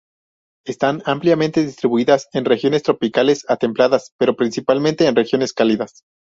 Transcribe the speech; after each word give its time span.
Están 0.65 1.03
ampliamente 1.05 1.63
distribuidas 1.63 2.27
en 2.33 2.45
regiones 2.45 2.81
tropicales 2.81 3.45
a 3.47 3.57
templadas, 3.57 4.15
pero 4.17 4.35
principalmente 4.35 5.05
en 5.05 5.15
regiones 5.15 5.53
cálidas. 5.53 6.01